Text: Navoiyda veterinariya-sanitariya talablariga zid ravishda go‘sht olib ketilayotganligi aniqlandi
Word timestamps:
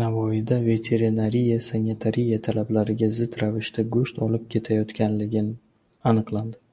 Navoiyda 0.00 0.56
veterinariya-sanitariya 0.66 2.40
talablariga 2.48 3.10
zid 3.20 3.40
ravishda 3.44 3.86
go‘sht 3.96 4.22
olib 4.28 4.46
ketilayotganligi 4.58 5.46
aniqlandi 6.14 6.64